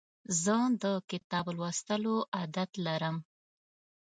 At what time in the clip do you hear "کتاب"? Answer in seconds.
1.09-1.45